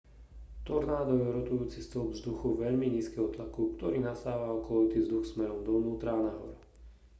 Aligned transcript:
tornádo 0.67 1.13
je 1.19 1.27
rotujúci 1.37 1.77
stĺp 1.85 2.07
vzduchu 2.17 2.47
veľmi 2.63 2.87
nízkeho 2.97 3.27
tlaku 3.37 3.63
ktorý 3.77 3.97
nasáva 4.09 4.47
okolitý 4.59 4.97
vzduch 5.05 5.25
smerom 5.31 5.59
dovnútra 5.69 6.09
a 6.17 6.21
nahor 6.27 6.53